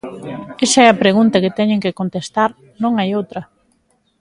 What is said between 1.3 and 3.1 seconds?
que teñen que contestar, non hai